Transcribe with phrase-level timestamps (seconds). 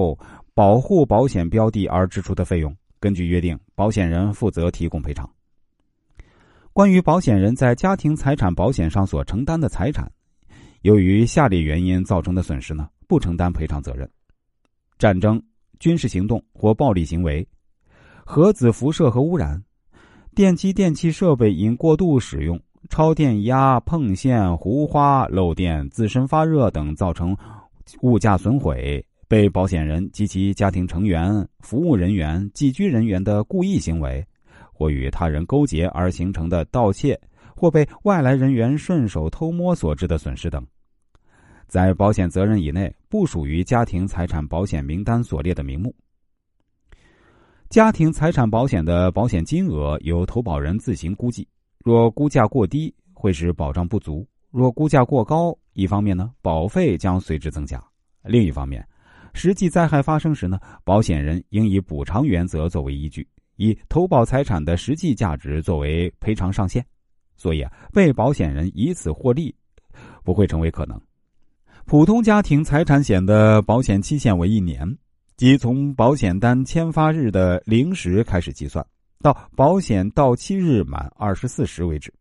[0.00, 0.18] 后
[0.54, 5.28] 保护保险标的而支出的费用，根据约定，保险人负责提供赔偿。
[6.72, 10.10] 关于保险人在家庭财产保险上所承担的财产，
[10.82, 14.08] 由于下列原因造成的损失呢，不承担赔偿责任：
[14.98, 15.42] 战争、
[15.78, 17.46] 军事行动或暴力行为、
[18.24, 19.62] 核子辐射和污染、
[20.34, 22.58] 电机电器设备因过度使用、
[22.88, 27.36] 超电压、碰线、糊花、漏电、自身发热等造成
[28.00, 29.04] 物价损毁。
[29.30, 34.26] 被保险人及其家庭成员、服务人员、寄居人员的故意行为，
[34.72, 37.16] 或与他人勾结而形成的盗窃，
[37.54, 40.66] 或被外来人员顺手偷摸所致的损失等，
[41.68, 45.94] 在保险责任以内，不属于家庭财产保险名单所列的名目。
[47.68, 51.46] 家庭财产保险的保险金额由投保人自行估计，
[51.84, 57.78] 若估价过低，会使保障不足；若估价过高，一方面呢，保费将随之增加；
[58.24, 58.84] 另一方面，
[59.32, 66.84] 实际灾害发生时呢，保险人应以补偿原则作为依据，以投保财产的实际价值作为赔偿上限，
[67.36, 69.54] 所以啊，被保险人以此获利，
[70.24, 71.00] 不会成为可能。
[71.86, 74.86] 普通家庭财产险的保险期限为一年，
[75.36, 78.84] 即从保险单签发日的零时开始计算，
[79.20, 82.12] 到保险到期日满二十四时为止。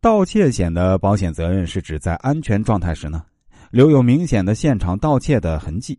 [0.00, 3.24] 盗窃险的保险责任是指在安全状态时呢。
[3.70, 5.96] 留有明显的现场盗窃的痕迹，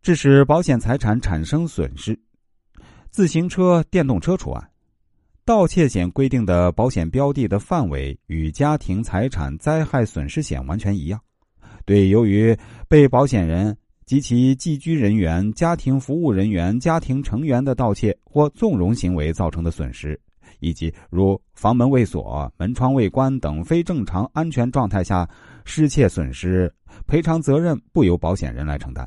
[0.00, 2.16] 致使保险财产产生损失。
[3.10, 4.70] 自行车、电动车除外。
[5.44, 11.18] 盗窃险规定的保险标的的范围与家庭财产灾害损失险完全一样。
[11.84, 20.20] 对由于被保险人及其寄居人员、家庭服务人员、家庭成员的盗窃或纵容行为造成的损失，
[20.60, 25.28] 以及如房门未锁、门窗未关等非正常安全状态下。
[25.70, 26.74] 失窃损失
[27.06, 29.06] 赔偿责任不由保险人来承担。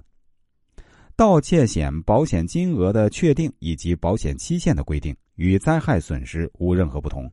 [1.15, 7.27] 盗窃险保险金额的确定以及保险期限的规定与灾害损失无任何不同。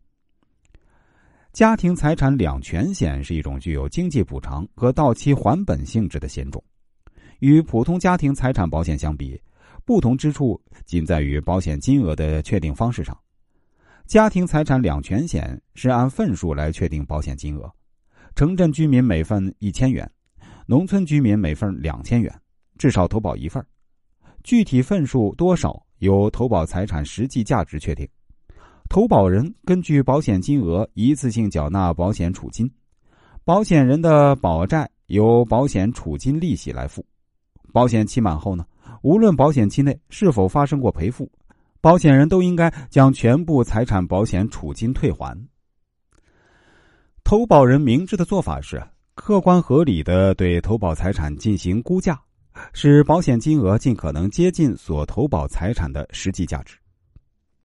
[1.52, 6.64] 家庭财产两全险是一种具有经济补偿和到期还本性质的险种，
[7.40, 9.38] 与普通家庭财产保险相比，
[9.84, 13.14] 不同之处仅在于保险金额的确定方式上。
[14.08, 17.70] 家庭财产两全险是按份数来确定保险金额。
[18.34, 20.10] 城镇居民每份一千元，
[20.64, 22.34] 农村居民每份两千元，
[22.78, 23.62] 至少投保一份。
[24.42, 28.08] 具体份数多少由投保财产实际价值确定。
[28.88, 32.66] 投保人根据保险金额一次性缴纳保险储金，
[33.44, 37.04] 保险人的保债由保险储金利息来付。
[37.74, 38.64] 保险期满后呢，
[39.02, 41.30] 无论保险期内是否发生过赔付，
[41.80, 45.48] 保险人都应该将全部财产保险储金退还。
[47.22, 48.82] 投保人明智的做法是
[49.14, 52.18] 客观合理的对投保财产进行估价，
[52.72, 56.76] 使保险金额尽可能接近所投保财产的实际价值。